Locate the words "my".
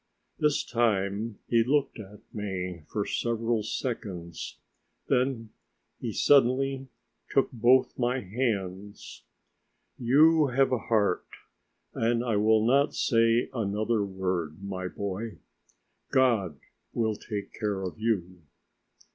7.99-8.19, 14.63-14.87